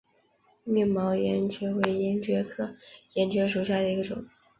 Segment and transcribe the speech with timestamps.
[0.63, 2.75] 密毛岩蕨为岩蕨科
[3.13, 4.27] 岩蕨属下的一个种。